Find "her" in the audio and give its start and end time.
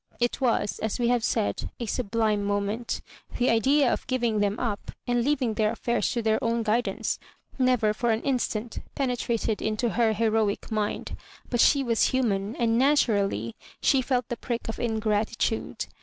9.89-10.13